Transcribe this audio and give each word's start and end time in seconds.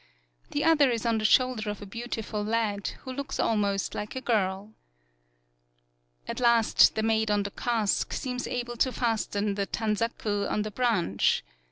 The 0.49 0.63
other 0.63 0.89
is 0.89 1.05
on 1.05 1.19
the 1.19 1.25
shoulder 1.25 1.69
of 1.69 1.79
a 1.79 1.85
beautiful 1.85 2.43
lad, 2.43 2.87
who 3.03 3.13
looks 3.13 3.39
almost 3.39 3.93
like 3.93 4.15
a 4.15 4.19
girl. 4.21 4.73
At 6.27 6.39
last 6.39 6.95
the 6.95 7.03
maid 7.03 7.29
on 7.29 7.43
the 7.43 7.51
cask 7.51 8.11
seems 8.11 8.47
able 8.47 8.77
to 8.77 8.91
fasten 8.91 9.53
the 9.53 9.67
Tanzaku 9.67 10.49
on 10.49 10.63
the 10.63 10.71
branch. 10.71 11.43